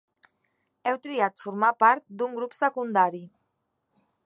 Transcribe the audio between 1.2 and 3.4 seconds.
formar part d'un grup secundari.